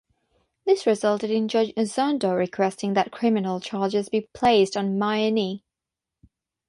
[0.65, 5.61] This resulted in Judge Zondo requesting that criminal charges be placed on Myeni.